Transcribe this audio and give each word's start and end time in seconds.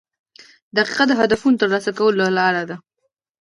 •دقیقه 0.75 1.03
د 1.07 1.11
هدفونو 1.19 1.55
د 1.57 1.59
ترلاسه 1.61 1.91
کولو 1.99 2.25
لار 2.37 2.55
ده. 2.69 2.77